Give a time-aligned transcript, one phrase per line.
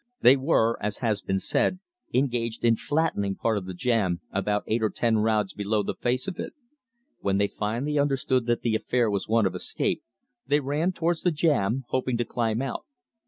[0.21, 1.77] They were, as has been said,
[2.11, 6.27] engaged in "flattening" part of the jam about eight or ten rods below the face
[6.27, 6.53] of it.
[7.19, 10.01] When they finally understood that the affair was one of escape,
[10.47, 12.85] they ran towards the jam, hoping to climb out.